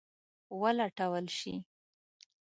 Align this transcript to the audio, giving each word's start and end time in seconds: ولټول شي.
ولټول 0.61 1.25
شي. 1.37 1.53